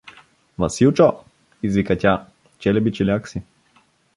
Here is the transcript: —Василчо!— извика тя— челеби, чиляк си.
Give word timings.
—Василчо!— 0.57 1.23
извика 1.63 1.97
тя— 1.97 2.25
челеби, 2.59 2.91
чиляк 2.91 3.27
си. 3.27 3.41